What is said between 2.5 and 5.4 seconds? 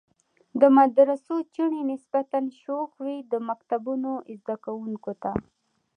شوخ وي، د مکتبونو زده کوونکو ته.